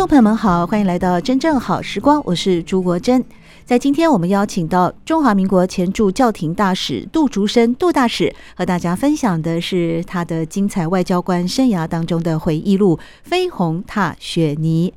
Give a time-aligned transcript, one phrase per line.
[0.00, 3.22] 众朋友们好，欢迎来到真正好时光，我是朱国珍。
[3.66, 14.90] 在今天，我们邀请到中华民国前驻教廷大使杜竹生杜大使，和大家分享的是他的精彩外交官生涯当中的回忆录《飞鸿踏雪泥》。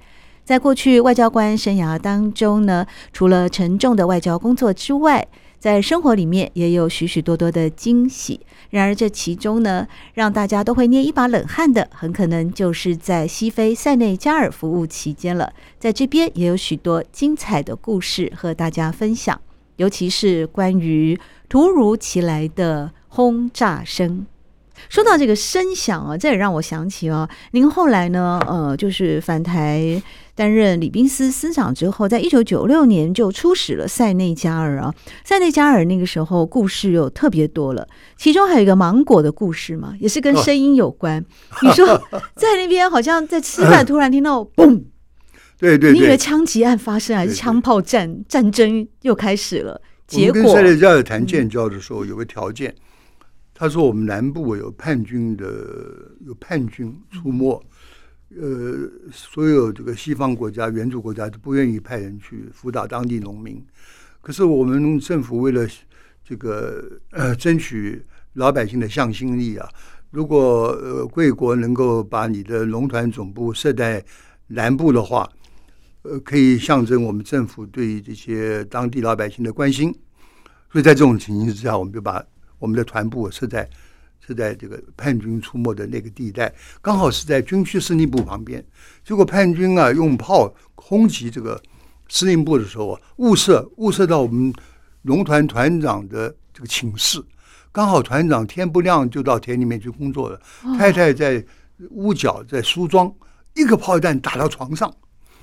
[0.45, 5.27] 在过去外交官生涯当中呢，除了沉重的外交工作之外，
[5.64, 8.42] 在生活里面也有许许多多的惊喜。
[8.69, 15.53] 然而，这其中呢，让大家都会捏一把冷汗的，很可能就是在西非塞内加尔服务期间了。
[15.80, 19.39] 在这边也有许多精彩的故事和大家分享，
[19.78, 24.25] 尤其是关于突如其来的轰炸声。
[24.89, 30.02] 说到这个声响啊，这也让我想起哦，您后来呢，呃，就是返台
[30.36, 34.94] 担任礼宾司司长之后，在一九九六年就出使了塞内加尔啊。
[35.23, 41.20] 塞内加尔那个时候故事又特别多了，其中还有一个芒果的故事嘛，也是跟声音有关。
[41.22, 41.26] 哦、
[41.61, 41.86] 你说
[42.36, 44.83] 在那边好像在吃饭，突然听到 嘣，
[45.60, 49.82] 对对，你以为枪击案发生还是枪炮战战争又开始了？
[50.05, 52.73] 结果跟塞内加尔谈建交的时候有个条件。
[53.63, 55.45] 他说：“我们南部有叛军的，
[56.25, 57.65] 有叛军出没，
[58.35, 63.65] 呃，所有这个西方国家、援助国家都不愿意派人去辅导当地农民。
[64.19, 65.65] 可是我们政府为了
[66.25, 69.65] 这个呃争取老百姓的向心力啊，
[70.11, 74.03] 如果呃贵国能够把你的农团总部设在
[74.47, 75.25] 南部的话，
[76.01, 79.89] 呃，可以象征我们政府对这些当地老百姓的关心。
[80.69, 82.21] 所以在这种情形之下，我们就把。”
[82.63, 83.69] 我们的团部是在
[84.25, 86.49] 是在这个叛军出没的那个地带，
[86.81, 88.63] 刚好是在军区司令部旁边。
[89.03, 91.61] 结果叛军啊用炮轰击这个
[92.07, 94.53] 司令部的时候啊，误射误射到我们
[95.01, 97.21] 农团团长的这个寝室。
[97.73, 100.39] 刚好团长天不亮就到田里面去工作了，
[100.77, 101.45] 太太在
[101.89, 103.13] 屋角在梳妆，
[103.55, 104.89] 一个炮弹打到床上，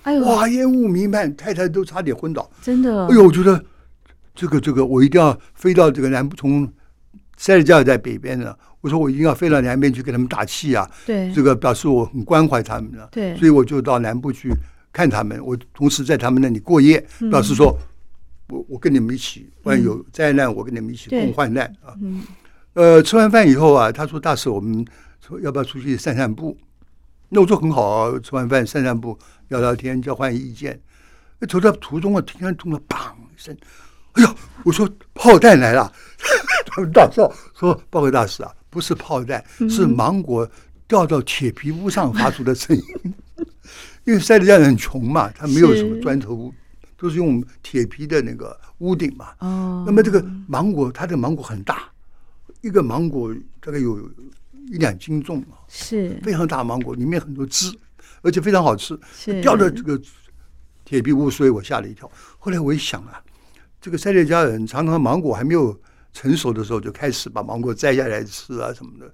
[0.04, 2.50] 哎呦，哇，烟雾弥漫，太太都差点昏倒。
[2.62, 3.62] 真的，哎呦，我觉得
[4.34, 6.66] 这个这个我一定要飞到这个南部从。
[7.41, 10.89] 塞尔加尔在北边呢，我说我一定要飞到南边去给他们打气啊！
[11.06, 13.09] 对，这个表示我很关怀他们了。
[13.11, 14.53] 对，所以我就到南部去
[14.93, 15.43] 看他们。
[15.43, 17.75] 我同时在他们那里过夜，表示说
[18.50, 21.97] 我我跟你们一起，万一有灾难，我跟你们一起共患难啊！
[22.03, 22.23] 嗯，
[22.75, 24.84] 呃，吃完饭以后啊，他说大使，我们
[25.27, 26.55] 说要不要出去散散步？
[27.31, 29.19] 那我说很好啊，吃完饭散散步，
[29.49, 30.79] 聊聊天，交换意见。
[31.49, 32.99] 走到途中啊，突然听到“砰”
[33.34, 33.56] 一声。
[34.12, 34.34] 哎呀！
[34.65, 35.91] 我说炮弹来了，
[36.70, 40.48] 他 们大笑说：“报告大使啊，不是炮弹，是芒果
[40.86, 42.82] 掉到铁皮屋上发出的声音。
[44.04, 46.54] 因为塞内加尔很穷嘛，他没有什么砖头屋，
[46.97, 49.31] 都是用铁皮的那个屋顶嘛。
[49.41, 51.91] 哦，那么这个芒果，它的芒果很大，
[52.60, 53.98] 一个芒果大概有
[54.70, 57.70] 一两斤重啊，是非常大芒果，里面很多汁，
[58.22, 58.98] 而且非常好吃。
[59.42, 60.00] 掉到这个
[60.84, 62.10] 铁皮屋，所以我吓了一跳。
[62.38, 63.20] 后来我一想啊。”
[63.82, 65.75] 这个塞内加尔人常常芒果还没有
[66.12, 69.12] 成熟的时候就开始把芒果摘下来吃啊什么的，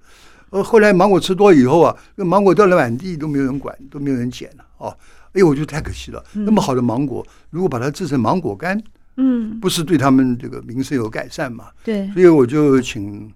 [0.49, 4.89] 呃，后来芒果吃多以后啊，那芒果掉了满地都没有人管，都没有人捡了哦。
[5.33, 6.23] 哎呦，我觉得太可惜了。
[6.33, 8.81] 那么好的芒果，如果把它制成芒果干，
[9.17, 11.67] 嗯，不是对他们这个名声有改善嘛？
[11.83, 12.11] 对。
[12.13, 13.31] 所以我就请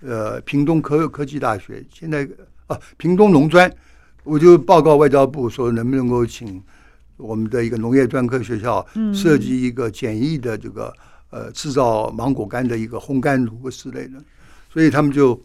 [0.00, 2.28] 呃屏东科科技大学现在
[2.66, 3.72] 啊屏东农专，
[4.24, 6.62] 我就报告外交部说能不能够请。
[7.18, 10.94] 我们的一个农业专科学校设计一个简易的这个
[11.30, 14.22] 呃制造芒果干的一个烘干炉之类的，
[14.72, 15.40] 所以他们就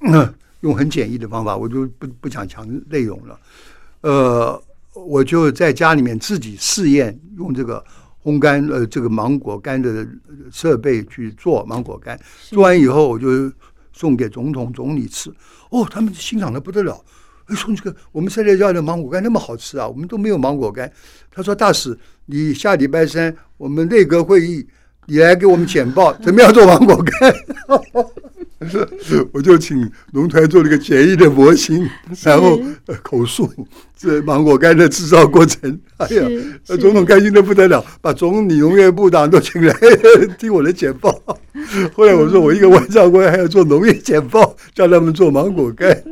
[0.60, 3.38] 用很简易的方法，我就不不讲强内容了。
[4.00, 4.62] 呃，
[4.94, 7.84] 我就在家里面自己试验用这个
[8.22, 10.06] 烘干呃这个芒果干的
[10.50, 12.18] 设备去做芒果干，
[12.50, 13.52] 做完以后我就
[13.92, 15.30] 送给总统总理吃，
[15.70, 17.04] 哦，他们欣赏的不得了。
[17.46, 20.92] 哎，说这个我们塞内加尔的芒果干那么好吃啊，我们都没有芒果干。
[21.30, 24.66] 他说：“大使，你下礼拜三我们内阁会议，
[25.06, 27.34] 你来给我们简报， 怎么样做芒果干？”
[29.32, 31.86] 我就请农团做了一个简易的模型，
[32.22, 32.58] 然后
[33.02, 33.48] 口述
[33.96, 35.78] 这芒果干的制造过程。
[35.98, 36.26] 哎呀，
[36.64, 39.76] 总统开心的不得了，把总理、农业部长都请来
[40.38, 41.12] 听我的简报。
[41.94, 46.02] 后来我说，我一个外交官还要做农业简报，叫他们做芒果干。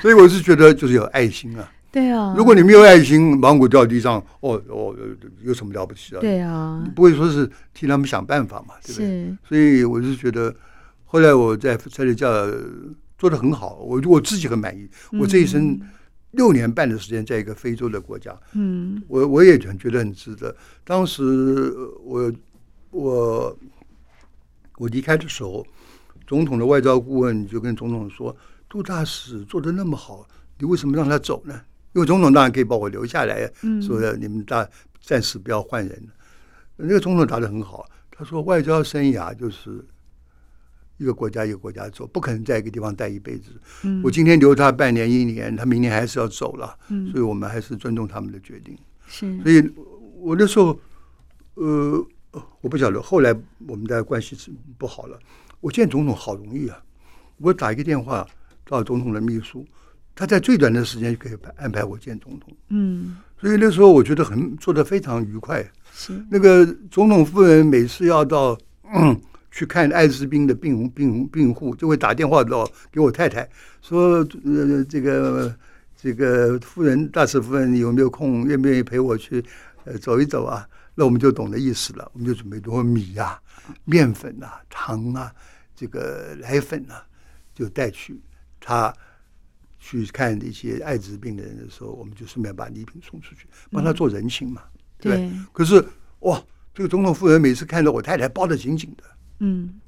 [0.00, 1.70] 所以我是觉得就是有爱心啊。
[1.92, 4.96] 对啊，如果你没有爱心，芒果掉地上，哦哦，
[5.42, 6.20] 有什么了不起啊？
[6.20, 9.36] 对啊，不会说是替他们想办法嘛，对不对？
[9.46, 10.52] 所以我是觉得。
[11.04, 12.50] 后来我在塞内加尔
[13.18, 14.88] 做的很好，我我自己很满意。
[15.20, 15.78] 我这一生
[16.30, 20.56] 六年半的时间在一个非洲的国家，嗯，我我也很觉得很值得。
[20.84, 21.22] 当时
[22.02, 22.32] 我
[22.92, 23.54] 我
[24.78, 25.66] 我离开的时候，
[26.26, 28.34] 总统的外交顾问就跟总统说
[28.66, 30.26] ：“杜大使做的那么好，
[30.58, 31.60] 你为什么让他走呢？”
[31.94, 33.50] 因为总统当然可以把我留下来，
[33.80, 34.68] 说你们大
[35.00, 36.08] 暂时不要换人。
[36.76, 39.84] 那个总统答得很好，他说：“外交生涯就是。”
[40.98, 43.50] 一个国家一个国家走，不可能在一个地方待一辈子。
[43.82, 46.78] 嗯、我今天留他半年一年，他明年还是要走了。
[46.90, 48.78] 嗯、所以我们还是尊重他们的决定。
[49.06, 49.68] 是，所以
[50.20, 50.78] 我那时候，
[51.54, 52.06] 呃，
[52.60, 53.34] 我不晓得后来
[53.66, 55.18] 我们的关系是不好了。
[55.60, 56.80] 我见总统好容易啊，
[57.38, 58.24] 我打一个电话
[58.64, 59.66] 到总统的秘书，
[60.14, 62.54] 他在最短的时间就可以安排我见总统。
[62.68, 65.62] 嗯，所以那时候我觉得很做的非常愉快。
[65.92, 68.58] 是，那个总统夫人每次要到。
[68.94, 69.18] 嗯
[69.54, 73.46] 去看艾滋病的病病病户，就会打电话到给我太太
[73.82, 75.54] 说：“呃，这个
[75.94, 78.46] 这个夫人，大使夫人，你有没有空？
[78.46, 79.44] 愿不愿意陪我去
[79.84, 80.66] 呃走一走啊？”
[80.96, 83.40] 那我们就懂得意思了，我们就准备多米呀、啊、
[83.84, 85.30] 面粉啊、糖啊、
[85.76, 87.04] 这个奶粉啊，
[87.54, 88.18] 就带去
[88.58, 88.90] 他
[89.84, 95.32] 去看一些艾滋病的人的时候，我们就顺便把礼品送出去，帮他做人情嘛，嗯、对，对。
[95.52, 95.84] 可是
[96.20, 96.40] 哇，
[96.72, 99.02] 这个总统夫人每次看到我太太包得紧紧的。
[99.40, 99.80] 嗯，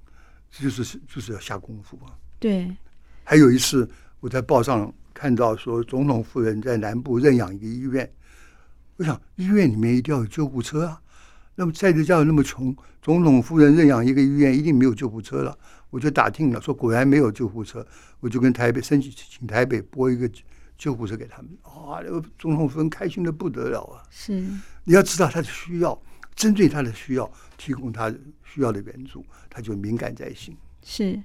[0.50, 2.11] 就是就是要下功夫啊。
[2.41, 2.76] 对，
[3.23, 3.88] 还有一次
[4.19, 8.12] 我在报上看到说，总统夫人在南部认养一个医院，
[8.96, 11.00] 我想医院里面一定要有救护车啊。
[11.55, 15.56] 那么在这家有那么穷，总统夫人认养一个医院一定没有救护车了。
[15.94, 17.87] 我就打听了，说果然没有救护车，
[18.19, 20.29] 我就跟台北申请请台北拨一个
[20.76, 21.56] 救护车给他们。
[21.62, 24.02] 哇，那个总统夫人开心的不得了啊！
[24.11, 24.32] 是，
[24.82, 25.96] 你要知道他的需要。
[26.35, 28.12] 针对他的需要，提供他
[28.43, 30.56] 需要的援助，他就敏感在心。
[30.82, 31.23] 是。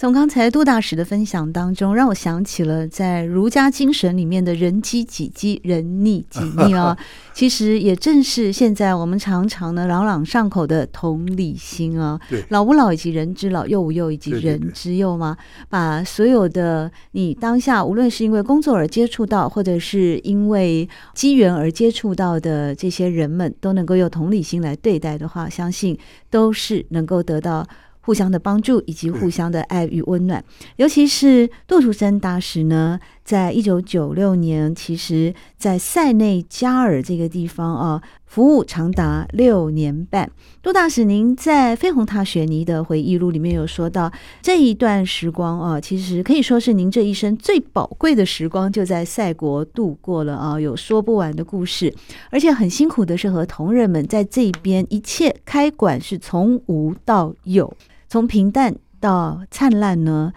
[0.00, 6.96] 从刚才杜大使的分享当中，让我想起了在儒家精神里面的“人机己机，人逆己逆”啊。
[7.36, 12.18] 其实也正是现在我们常常呢朗朗上口的同理心啊。
[12.30, 15.36] 对，老吾老以及人之老，幼吾幼以及人之幼嘛。
[15.68, 25.98] 把所有的你当下，无论是因为工作而接触到，或者是因为机缘而接触到的这些人们，都能够用同理心来对待的话，相信
[26.30, 27.66] 都是能够得到。
[28.10, 30.44] 互相的帮助以及互相的爱与温暖，
[30.78, 40.28] 尤其是杜竹生大使呢，在一九九六年，其实在塞内加尔这个地方啊，服务长达六年半。
[40.60, 44.10] 杜大使，您在飞鸿踏雪泥的回忆录里面有说到，
[44.42, 51.94] 这一段时光啊，其实可以说是您这一生最宝贵的时光，就在塞国度过了啊，有说不完的故事，
[52.30, 57.72] 而且很辛苦的是和同仁们在这边，一切开馆是从无到有。
[58.10, 60.32] 从平淡到灿烂呢，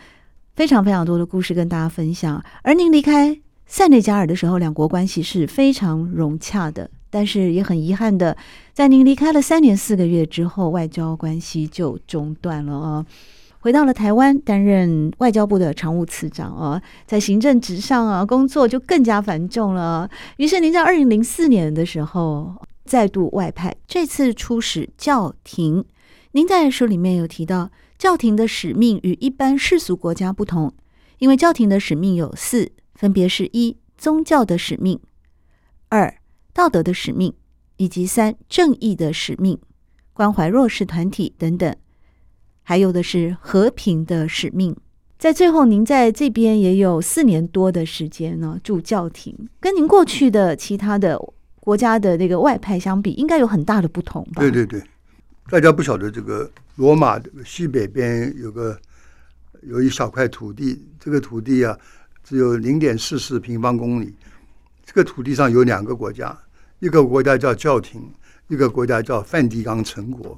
[0.55, 2.39] 非常非常多的故事跟大家分享。
[2.61, 8.37] 而您离开塞内加尔的时候，两国关系是非常融洽的，但是也很遗憾的，
[8.73, 13.03] 在您离开了三年四个月之后，外交关系就中断了啊。
[13.61, 20.07] 回到了台湾，担任外交部的常务次长啊，在行政职上啊，工作就更加繁重了。
[20.37, 22.53] 于是您在二零零四年的时候
[22.85, 25.83] 再度外派，这次出使教廷。
[26.35, 30.73] 您在书里面有提到，教廷的使命与一般世俗国家不同，
[31.19, 34.99] 因为教廷的使命有四，分别是一宗教的使命，
[35.89, 36.17] 二
[36.51, 37.31] 道德的使命，
[37.77, 39.59] 以及三正义的使命，
[40.11, 41.75] 关怀弱势团体等等，
[42.63, 44.75] 还有的是和平的使命。
[45.19, 51.15] 在最后，您在这边也有四年多的时间呢，驻教廷，跟您过去的其他的
[51.59, 54.41] 国家的那个外派相比，应该有很大的不同吧？
[54.41, 54.81] 对对对。
[55.49, 58.79] 大家不晓得这个罗马的西北边有个
[59.61, 61.77] 有一小块土地，这个土地啊
[62.23, 64.15] 只有零点四四平方公里。
[64.85, 66.37] 这个土地上有两个国家，
[66.79, 68.11] 一个国家叫教廷，
[68.47, 70.37] 一个国家叫梵蒂冈城国。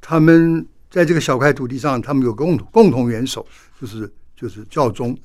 [0.00, 3.46] 他们在这个小块土地上，他们有共共同元首，
[3.80, 5.16] 就是就是教宗。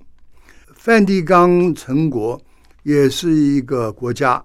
[0.73, 2.41] 梵蒂冈城国
[2.83, 4.41] 也是一个国家，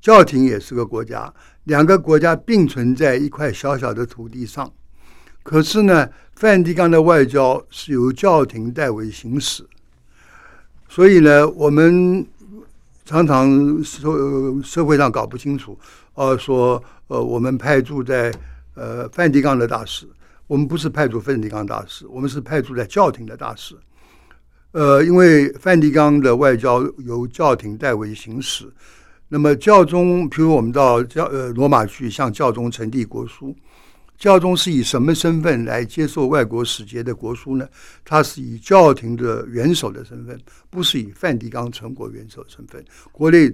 [0.00, 1.32] 教廷也是个国家。
[1.64, 4.72] 两个国家并存在一块小小的土地上，
[5.42, 9.64] 可是呢，梵蒂冈的外交是由教廷代为行使，
[10.88, 12.26] 所以呢，我们
[13.04, 14.00] 常常社
[14.62, 15.78] 社会上搞不清楚，
[16.14, 18.32] 呃，说呃，我们派驻在
[18.74, 20.06] 呃梵蒂冈的大使，
[20.46, 23.76] 我们不是派驻梵蒂冈大使，我们是派驻在教廷的大使。
[24.72, 28.72] 呃，因为梵蒂冈的外交由教廷代为行使，
[29.34, 33.56] 那么教宗，譬如我们到教呃罗马去向教宗呈递国书。
[34.18, 37.66] 教宗是以什么身份来接受外国使节的国书呢？
[38.04, 42.84] 他是以教廷的元首的身份，不是以梵蒂冈成国元首的身份。
[43.10, 43.50] 国内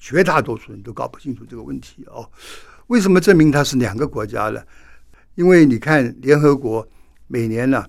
[0.00, 2.28] 绝大多数人都搞不清楚这个问题哦。
[2.88, 4.60] 为什么证明他是两个国家呢？
[5.36, 6.84] 因为你看，联合国
[7.28, 7.86] 每年呢、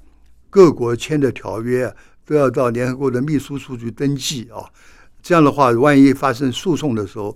[0.51, 1.91] 各国签的条约、
[2.23, 4.69] 都要到联合国的秘书处去登记啊、哦。
[5.21, 7.35] 这样的话，万一发生诉讼的时候，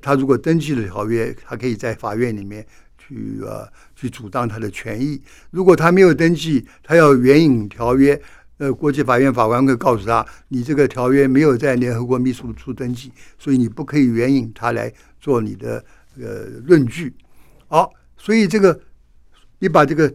[0.00, 2.66] 他如果登记了条约，他可以在法院里面。
[3.06, 5.20] 去呃，去主张他的权益。
[5.50, 8.18] 如果他没有登记，他要援引条约，
[8.56, 15.84] 呃，国际法院法官会告诉他，你这个条约没有在联合国秘书处登记，所以你不可以援引他来做你的
[16.18, 17.14] 呃论据。
[17.68, 18.80] 好，所以这个
[19.58, 20.10] 你把这个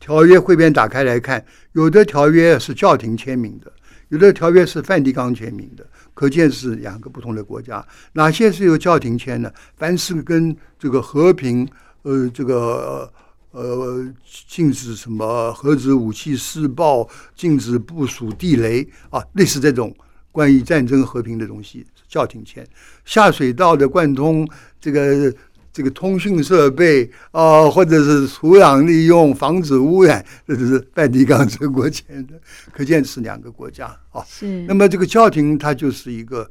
[0.00, 3.72] 条约汇编打开来看，有的条约是教廷签名的，
[4.08, 5.86] 有的条约是梵蒂冈签名的。
[6.14, 9.52] 可见是两个不同的国家，哪些是由教廷签的？
[9.76, 11.68] 凡是跟这个和平，
[12.02, 13.12] 呃，这个
[13.50, 14.06] 呃，
[14.48, 19.94] 禁止什么核子武器试爆，禁止部署地雷啊，类似这种
[20.32, 22.66] 关于战争和平的东西，教廷签。
[23.04, 24.48] 下水道的贯通，
[24.80, 25.34] 这个。
[25.74, 32.40] 这个通讯设备啊、呃，或者是土壤利用，防止污染，这就是梵蒂冈这个国家的，
[32.70, 34.22] 可见是两个国家啊。
[34.24, 34.62] 是。
[34.68, 36.48] 那么这个教廷它就是一个，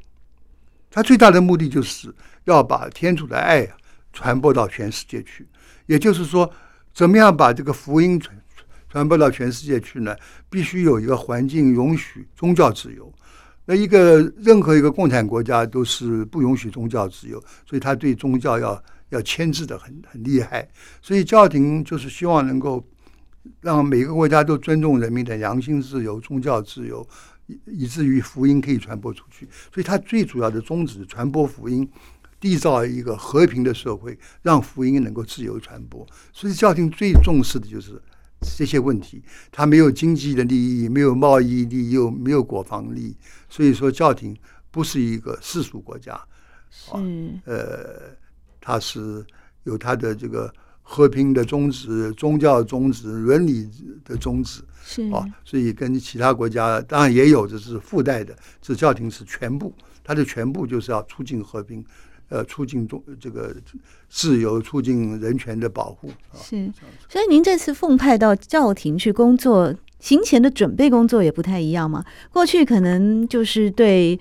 [0.91, 2.13] 它最大的目的就是
[2.43, 3.65] 要把天主的爱
[4.11, 5.47] 传播到全世界去。
[5.85, 6.51] 也就是说，
[6.93, 8.37] 怎么样把这个福音传
[8.89, 10.13] 传播到全世界去呢？
[10.49, 13.09] 必须有一个环境允许宗教自由。
[13.63, 18.83] 那一个任何一个共产国家都是不允许宗教自由，所以他对宗教要。
[19.13, 20.67] 要牵制的很很厉害，
[21.01, 22.83] 所以教廷就是希望能够
[23.61, 27.05] 让每个国家都尊重人民的良心自由、宗教自由，
[27.47, 29.47] 以以至于福音可以传播出去。
[29.73, 31.87] 所以，他最主要的宗旨传播福音，
[32.41, 36.07] 缔造一个和平的社会，让福音能够自由传播。
[36.31, 38.01] 所以，教廷最重视的就是
[38.57, 39.21] 这些问题。
[39.51, 43.17] 他没有经济的利益，没有贸易利益，又没有国防利益。
[43.49, 44.35] 所以说，教廷
[44.71, 46.19] 不是一个世俗国家。
[46.71, 46.91] 是，
[47.45, 48.22] 呃。
[48.65, 49.21] 他是
[49.65, 50.49] 有它的这个
[50.81, 53.69] 和平的宗旨、宗教宗旨、伦理
[54.05, 58.33] 的宗旨，是啊，所以跟其他国家当然也有，这是附带的。
[58.61, 61.83] 这教廷是全部，它的全部就是要促进和平，
[62.29, 63.53] 呃，促进中这个
[64.07, 66.09] 自由，促进人权的保护。
[66.33, 66.71] 是，
[67.09, 72.05] 所以您这次奉派到教廷去工作，行前的准备工作也不太一样嘛？
[72.31, 74.17] 过去可能就是对。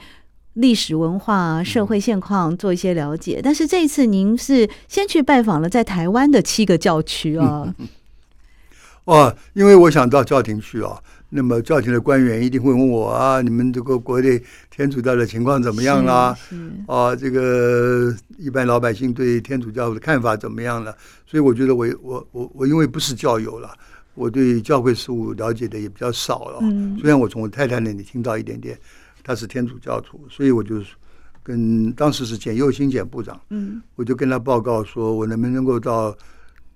[0.54, 7.74] 历史文化、社会现况做一些了解，但是这一次您是先去拜访了在台湾的七个教区啊。
[9.04, 10.96] 哦，因为我想到教廷去啊，
[11.30, 14.40] 那么教廷的官员一定会问我啊，你们这个国内
[14.70, 16.36] 天主教的情况怎么样啦？
[16.86, 20.94] 啊，这个一般老百姓对天主教的看法怎么样了？
[21.26, 23.74] 所以我觉得我我我我因为不是教友了，
[24.14, 26.58] 我对教会事务了解的也比较少了。
[26.60, 28.78] 嗯，虽然我从我太太那里听到一点点。
[29.22, 30.82] 他是天主教徒，所以我就
[31.42, 36.16] 跟当时是简又新简部长，嗯，我就跟他报告说，我能不能够到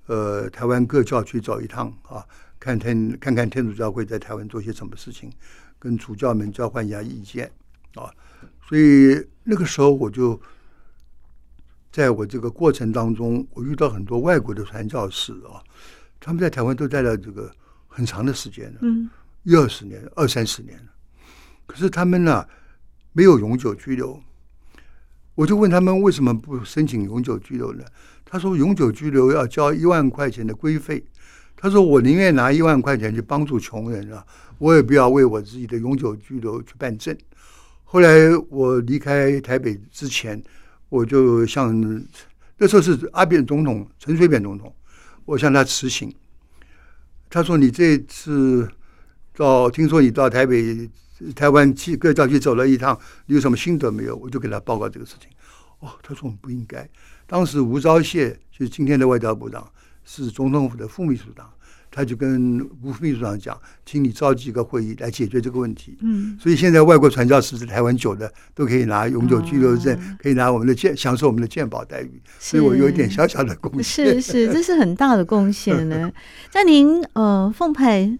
[0.06, 2.24] 呃台湾各教区走一趟啊，
[2.58, 5.30] 看天看看天主教会在台湾做些什么事情，
[5.78, 7.50] 跟主教们交换一下意见
[7.94, 8.10] 啊。
[8.68, 10.40] 所以那个时候我就
[11.92, 15.62] 在我这个过程当中，我遇到很多外国的传教士啊，
[16.18, 17.50] 他们在台湾都待了这个
[17.86, 19.08] 很长的时间了，嗯，
[19.44, 20.92] 一二十年、二三十年了。
[21.66, 22.46] 可是他们呢，
[23.12, 24.20] 没有永久居留。
[25.34, 27.84] 我就问他们为什么不申请永久居留呢？
[28.24, 31.04] 他说永久居留要交一万块钱的规费。
[31.54, 34.24] 他说我宁愿拿一万块钱去帮助穷人啊，
[34.58, 37.14] 我也不要为我自己的永久居留去办证。
[37.84, 38.10] 后来
[38.48, 40.42] 我离开台北之前，
[40.88, 41.74] 我就向
[42.56, 44.74] 那时候是阿扁总统陈水扁总统，
[45.26, 46.10] 我向他辞行。
[47.28, 48.66] 他说你这次
[49.34, 50.88] 到听说你到台北。
[51.34, 54.16] 台湾去各教区走了一趟，你有什么心得没有？
[54.16, 55.30] 我就给他报告这个事情。
[55.80, 56.88] 哦，他说我们不应该。
[57.26, 59.66] 当时吴钊燮就是今天的外交部长，
[60.04, 61.50] 是总统府的副秘书长，
[61.90, 65.98] 他就跟吴副秘书长讲，请你召集一个会议来解决这个问题。
[66.00, 72.22] 嗯，所以现在外国传教士在台湾久的都可以拿永久居留证，哦、可以拿我们的健享受我们的健保待遇。
[72.38, 74.20] 所以我有一点小小的贡献。
[74.20, 76.10] 是是，这是很大的贡献呢。
[76.50, 78.18] 在您呃奉派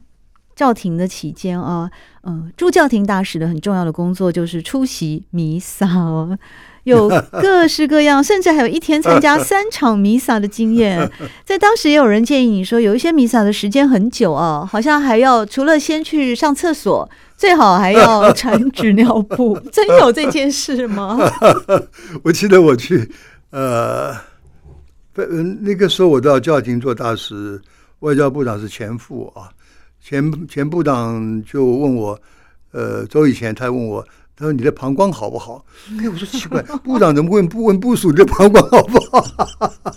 [0.57, 1.89] 教廷的期间啊，
[2.23, 6.37] 呃，驻教廷大使的很重要的工作就是出席弥撒哦。
[6.87, 11.11] 有各式各样，甚至还有一天参加三场弥撒的经验。
[11.45, 19.59] 在当时也有人建议你说，有一些弥撒的时间很久啊，好像还要除了先去上厕所，最好还要缠纸尿布。
[19.73, 21.19] 真有这件事吗？
[22.23, 23.11] 我记得我去，
[23.51, 24.15] 呃，
[25.63, 27.61] 那个时候我到教廷做大使，
[27.99, 29.51] 外交部长是前副啊，
[30.09, 32.17] 前前部长就问我，
[32.71, 34.07] 呃，走以前他问我。
[34.39, 35.65] 他说：“你的膀胱好不好？”
[35.99, 39.73] 哎，我说奇怪，部长怎么问不问部署你的膀胱好不好？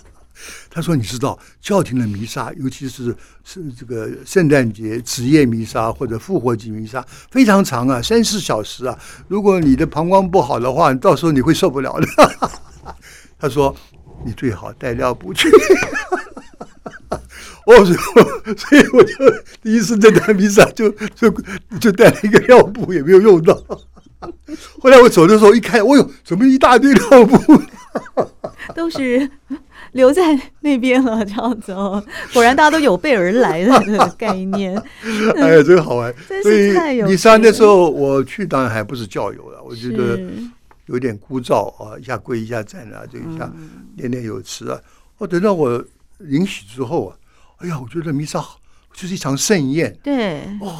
[0.70, 3.14] 他说：“你知道教廷的弥撒，尤其是
[3.44, 8.98] 是这个圣诞节子夜弥撒或者复活节弥撒，非常长啊，三四小时啊。
[9.28, 12.08] 如果你的膀胱不好的话，到时候你会受不了的。
[13.38, 13.76] ”他说
[14.24, 15.50] ：“你最好带尿布去。”
[17.70, 17.84] 哦，
[18.56, 19.14] 所以我就
[19.62, 21.30] 第一次这段弥撒就就
[21.80, 23.54] 就带了一个尿布，也没有用到。
[24.80, 27.62] 后来我走的时候一看，哦呦，怎么一大堆尿布？
[28.74, 29.28] 都是
[29.92, 32.04] 留在那边了，这样子哦。
[32.32, 34.76] 果然大家都有备而来的概念。
[35.36, 36.14] 哎呀，真好玩！
[36.42, 36.72] 所以
[37.02, 40.20] 弥撒那时候我去，当然还不是教友了，我觉得
[40.86, 43.50] 有点枯燥啊，一下跪一下站啊，就一下
[43.96, 44.78] 念念有词啊。
[45.18, 45.82] 哦，等到我
[46.20, 47.16] 允许之后啊，
[47.60, 48.44] 哎呀，我觉得弥撒
[48.92, 49.96] 就是一场盛宴。
[50.02, 50.78] 对，哦。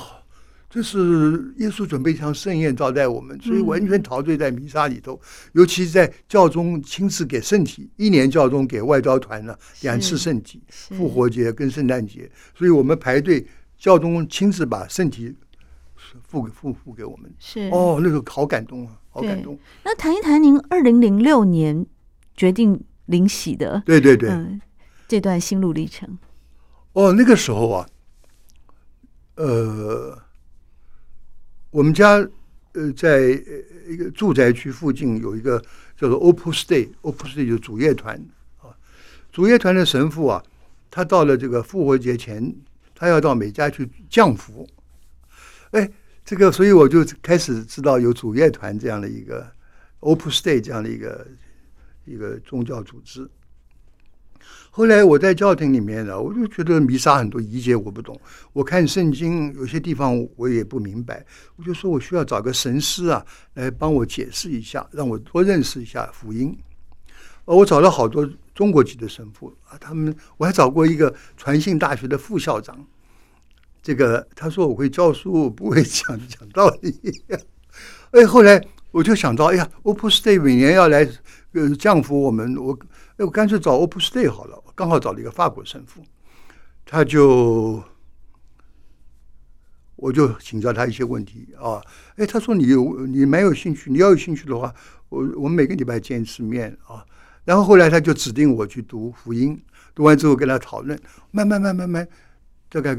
[0.72, 5.14] 这是耶稣准备一场盛宴招待我们，所以完全陶醉在弥撒里头。
[5.14, 13.44] 嗯、尤其是在教宗亲自给圣体，一年教宗给外交团呢两次圣体，复活节跟圣诞节，所以我们排队，
[13.76, 15.34] 教宗亲自把圣体
[16.28, 17.28] 付给付付给我们。
[17.40, 19.58] 是哦，那个好感动啊，好感动。
[19.82, 21.84] 那谈一谈您二零零六年
[22.36, 24.60] 决定领洗的，对对对，嗯，
[25.08, 26.16] 这段心路历程。
[26.92, 27.88] 哦，那个时候啊，
[29.36, 30.18] 呃。
[31.72, 32.14] 我们家
[32.72, 33.28] 呃，在
[33.86, 35.56] 一个住宅区附近有一个
[35.96, 38.20] 叫做 Opus Dei，Opus Dei 就是主业团
[38.58, 38.74] 啊。
[39.30, 40.42] 主业团的神父啊，
[40.90, 42.52] 他到了这个复活节前，
[42.92, 44.68] 他要到每家去降福。
[45.70, 45.88] 哎，
[46.24, 49.48] 这个，所以我就开始知道有主业团这样的一个
[50.00, 51.28] Opus Dei 这样的一个
[52.04, 53.30] 一个宗教组织。
[54.72, 58.18] 后来我在教廷里面呢，我就觉得弥撒很多仪节我不懂，
[58.52, 61.26] 我看圣经有些地方我也不明白，
[61.56, 63.24] 我就说我需要找个神师啊
[63.54, 66.56] 来帮我解释一下，让我多认识一下福音。
[67.46, 72.86] 呃我找了好多中国籍的神父啊，他们我还找过一个传信大学的副校长，
[73.82, 76.96] 这个他说我会教书，不会讲讲道理。
[78.12, 81.08] 哎，后来我就想到，哎呀，Opus Dei 每年要来
[81.54, 82.78] 呃降服我们，我。
[83.24, 86.02] 我干脆找 Opus Dei 好了，刚好找了一个法国神父，
[86.86, 87.82] 他就
[89.96, 91.82] 我就请教他一些问题啊，
[92.16, 94.74] 哎，他说你有你蛮有兴趣，你要有兴趣的话，
[95.10, 97.04] 我我们每个礼拜见一次面啊。
[97.44, 99.60] 然后后来他就指定我去读福音，
[99.94, 100.98] 读完之后跟他讨论，
[101.30, 102.06] 慢慢慢慢慢，
[102.68, 102.96] 大概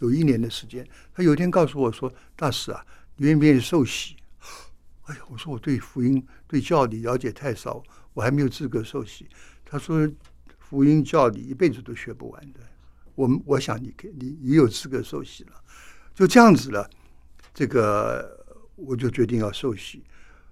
[0.00, 0.86] 有一年的时间。
[1.14, 2.84] 他有一天告诉我说：“大使啊，
[3.16, 4.16] 你愿不愿意受洗？”
[5.04, 7.82] 哎呀，我说我对福音对教理了解太少。
[8.18, 9.28] 我还没有资格受洗，
[9.64, 10.10] 他说
[10.58, 12.58] 福音教理一辈子都学不完的。
[13.14, 15.52] 我我想你可你你有资格受洗了，
[16.16, 16.90] 就这样子了。
[17.54, 20.02] 这个我就决定要受洗。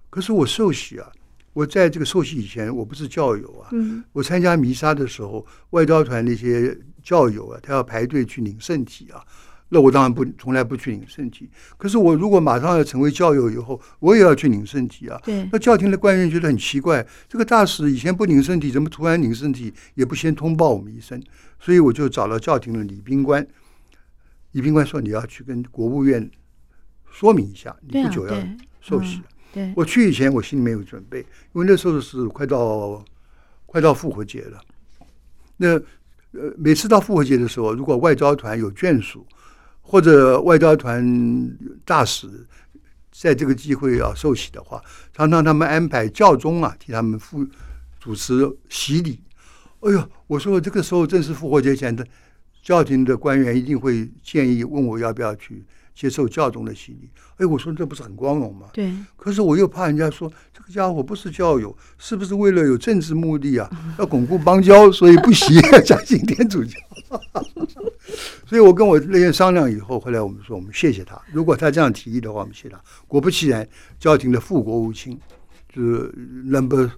[0.09, 1.11] 可是我受洗啊，
[1.51, 3.67] 我在这个受洗以前，我不是教友啊。
[3.73, 4.01] 嗯。
[4.13, 9.21] 我参加弥撒的时候，外交团那些教友啊，他要排队去领圣体啊。
[9.69, 11.49] 那我当然不，从来不去领圣体。
[11.77, 15.19] 可是我如果马上要成为教友以后，我也要去领圣体啊。
[15.25, 15.45] 对。
[15.51, 19.73] 那教廷的官员觉得很奇怪，这个大使以前不领圣体，怎么突然领圣体？
[19.95, 21.21] 也不先通报我们一声。
[21.59, 23.45] 所以我就找了教廷的礼宾官。
[24.53, 26.31] 礼宾官说：“你要去跟国务院
[27.11, 28.33] 说明一下，你不久要
[28.79, 29.21] 受洗。
[29.51, 29.65] 对。
[29.65, 29.73] 对。
[29.75, 31.19] 我去以前，我心里面有准备，
[31.53, 33.03] 因为那时候是快到
[33.65, 34.61] 快到复活节了。
[35.57, 35.73] 那
[36.31, 39.27] 呃，每次到复活节的时候，如果外交团有眷属。
[39.89, 42.27] 或者外交团大使
[43.09, 47.47] 在这个机会要受洗的话，常常他们安排教宗啊替他们负
[47.97, 49.21] 主持洗礼。
[49.79, 52.05] 哎呦，我说这个时候正是复活节前的，
[52.61, 55.63] 教廷的官员一定会建议问我要不要去
[55.95, 57.09] 接受教宗的洗礼。
[57.37, 58.67] 哎，我说这不是很光荣吗？
[58.73, 58.91] 对。
[59.15, 63.69] 可是我又怕人家说这个家伙不是教友，是不是为了有政治目的啊？
[63.97, 66.77] 要巩固邦交，所以不洗， 相信天主教。
[68.45, 71.21] 所以我跟我那些商量以后，后来我们说我们谢谢他。
[71.31, 72.81] 如果他这样提议的话，我们谢谢他。
[73.07, 73.67] 果不其然，
[73.99, 75.19] 教廷的副国务卿
[75.73, 76.89] 就是 number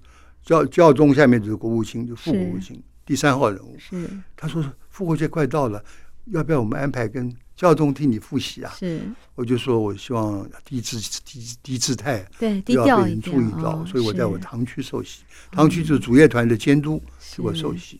[0.43, 3.75] 教教宗下面就是国务卿，就副国务卿第三号人物。
[3.77, 5.84] 是他说复活节快到了，
[6.27, 8.73] 要不要我们安排跟教宗替你复习啊？
[8.79, 9.01] 是
[9.36, 15.23] 我就说我希望低姿低低姿态，对，不要被人注意到，所以我在我堂区受洗。
[15.51, 17.01] 堂区就是主业团的监督，
[17.36, 17.99] 给我受洗。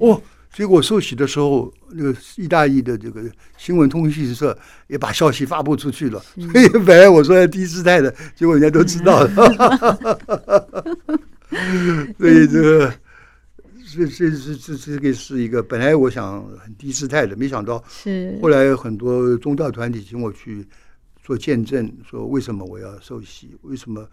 [0.00, 0.20] 哦，
[0.52, 3.22] 结果受洗的时候，那个意大利的这个
[3.56, 4.58] 新闻通讯社
[4.88, 6.20] 也把消息发布出去了。
[6.52, 9.30] 所以本来我说要低姿态的，结果人家都知道了。
[12.18, 12.92] 所以这个，
[13.94, 20.66] 这这这这这个是一个本来我想很低姿态的，没想到是后来很多宗教团体请我去
[21.22, 23.56] 做见证，说为什么我要受洗？
[23.62, 24.04] 为什么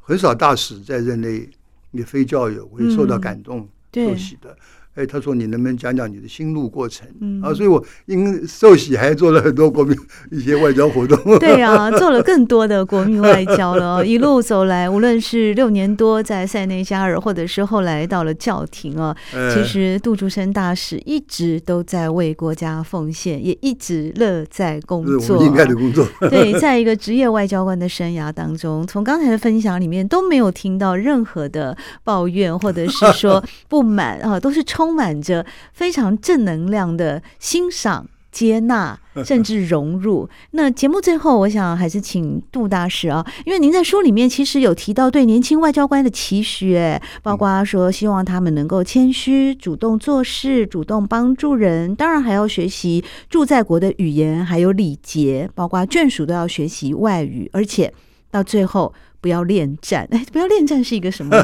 [0.00, 1.50] 很少大使在任内
[1.90, 4.56] 你非教友会受到感动受洗的？
[4.94, 9.96] 哎，他说：“你能不能讲讲你的心路过程？”嗯、啊，所以我因受洗还做了很多国民
[10.30, 11.38] 一些外交活动。
[11.40, 14.02] 对啊，做了更多的国民外交了。
[14.06, 25.44] 一路走来，无论是六年多在塞内加尔，或者是后来到了教廷啊，哎、其实杜竹生大使一直都在为国家奉献，也一直乐在工作。
[25.44, 26.06] 应该的工作。
[26.30, 34.83] 对，在一个职业外交官的生涯当中，从刚才的分享里面都没有听到任何的抱怨，或者是说不满啊，都是充。
[34.84, 40.28] 充满着非常正能量的欣赏、接纳， 甚至融入。
[40.50, 57.90] 那节目最后，我想还是请杜大使啊，因为您在书里面其实有提到对年轻外交官的期许，哎，包括说希望他们能够谦虚、主动做事、主动帮助人，当然还要学习住在国的语言，还有礼节，包括眷属都要学习外语，而且
[58.30, 58.92] 到最后
[59.22, 60.06] 不要恋战。
[60.12, 61.34] 哎，不要恋战是一个什么？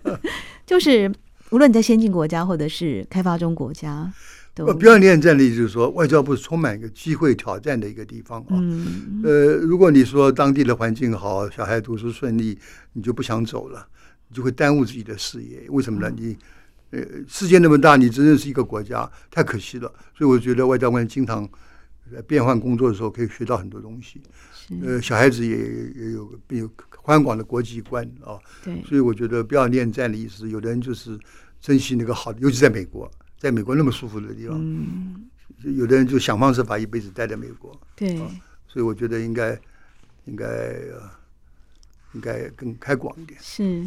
[0.66, 1.10] 就是。
[1.54, 4.12] 无论你在先进国家或者是开发中国家，
[4.56, 8.46] 都不要念战的就是说，外交部是充满一个机会挑战的一个地方啊。
[8.50, 12.58] 嗯、呃，如果你说当地的环境好，小孩读书顺利，
[12.94, 13.86] 你就不想走了，
[14.28, 15.64] 你就会耽误自己的事业。
[15.68, 16.12] 为什么呢？
[16.18, 16.36] 你
[16.90, 19.88] 呃，世界那么大，你只认识一个国家，太可惜了。
[20.18, 21.48] 所以我觉得外交官经常
[22.12, 24.20] 在变换工作的时候，可以学到很多东西。
[24.82, 26.68] 呃，小孩子也也有有
[27.04, 28.40] 宽广的国际观啊。
[28.64, 31.16] 对，所以我觉得不要恋战的意思，有的人就是。
[31.64, 35.24] 珍惜那个好的，尤其在美国，在美国那么舒服的地方，嗯、
[35.62, 37.74] 有的人就想方设法一辈子待在美国。
[37.96, 38.30] 对、啊，
[38.68, 39.58] 所以我觉得应该
[40.26, 41.10] 应该、呃、
[42.12, 43.40] 应该更开广一点。
[43.40, 43.82] 是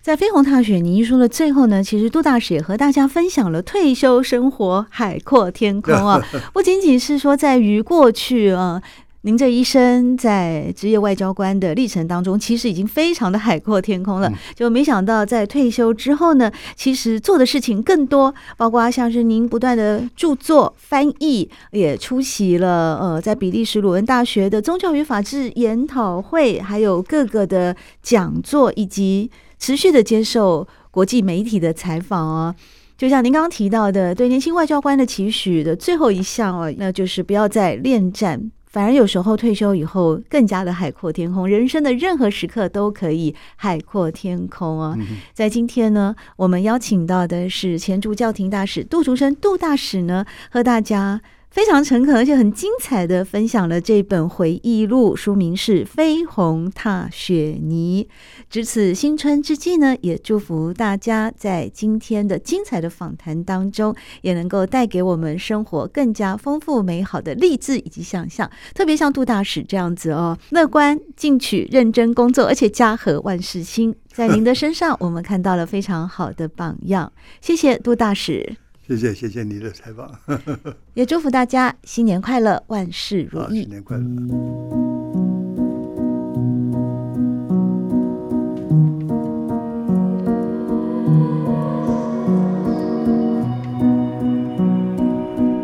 [0.00, 6.18] 在飞鸿踏雪泥一书的最后呢，其实杜大使也和大家分享了退休生活海阔天空啊，
[6.54, 8.82] 不仅仅是说在于过去啊。
[9.26, 14.32] 您这一生在职业外交官的历程当中，其实已经非常的海阔天空了。
[14.54, 32.54] 就没想到在退休之后呢，其实做的事情更多，包括像是您不断的著作、翻译，也出席了呃在比利时鲁汶大学的宗教与法治研讨会，还有各个的讲座，以及持续的接受国际媒体的采访哦。
[32.96, 38.52] 就像您刚刚提到的，对年轻外交官的期许的最后一项哦，那就是不要再恋战。
[38.66, 44.96] 反而有时候退休以后更加的海阔天空，人生的任何时刻都可以海阔天空啊！
[45.32, 51.20] 在今天呢，我们邀请到的是前驻教廷大使杜竹生杜大使呢，和大家。
[51.50, 58.06] 非常诚恳而且很精彩的分享了这本回忆录，书名是《飞鸿踏雪泥》。
[58.50, 68.50] 值此新春之际呢，也祝福大家在今天的精彩的访谈当中，也能够带给我们生活更加丰富美好的励志以及想象。
[68.74, 77.10] 特别像杜大使这样子哦，乐观进取、认真工作，而且家和万事兴，在您的身上我们看到了非常好的榜样。
[77.40, 78.56] 谢谢杜大使。
[78.86, 80.08] 谢谢谢谢你的采访，
[80.94, 83.62] 也祝福大家新年快乐，万事如意。
[83.62, 84.04] 新年快乐！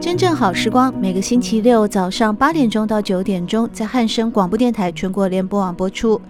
[0.00, 6.20] 真正好时光，每个星期六早上八点钟到九点钟，在汉声广播电台全国联播网播出。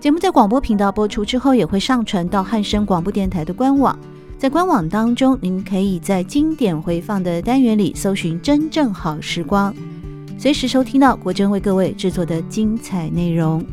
[0.00, 3.98] 节目在广播频道播出之后，也会上传到汉声广播电台的官网。
[4.38, 9.74] 在官网当中，您可以在经典回放的单元里搜寻“真正好时光”，
[10.38, 13.64] 随时收听到国珍为各位制作的精彩内容。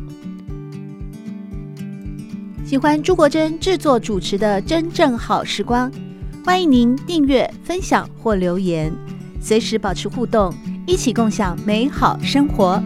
[2.64, 5.88] 喜欢朱国珍制作主持的《真正好时光》，
[6.44, 8.92] 欢迎您订阅、分享或留言，
[9.40, 10.52] 随时保持互动，
[10.84, 12.82] 一起共享美好生活。